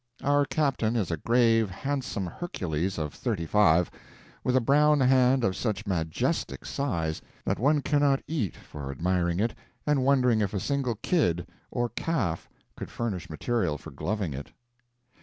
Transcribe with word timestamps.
Our 0.23 0.45
captain 0.45 0.95
is 0.95 1.11
a 1.11 1.17
grave, 1.17 1.69
handsome 1.69 2.25
Hercules 2.25 2.97
of 2.97 3.13
thirty 3.13 3.45
five, 3.45 3.91
with 4.43 4.55
a 4.55 4.59
brown 4.59 4.99
hand 4.99 5.43
of 5.43 5.55
such 5.55 5.85
majestic 5.85 6.65
size 6.65 7.21
that 7.45 7.59
one 7.59 7.83
cannot 7.83 8.23
eat 8.27 8.55
for 8.55 8.89
admiring 8.89 9.39
it 9.39 9.53
and 9.85 10.03
wondering 10.03 10.41
if 10.41 10.55
a 10.55 10.59
single 10.59 10.95
kid 11.03 11.47
or 11.69 11.87
calf 11.89 12.49
could 12.75 12.89
furnish 12.89 13.29
material 13.29 13.77
for 13.77 13.91
gloving 13.91 14.33
it. 14.33 14.51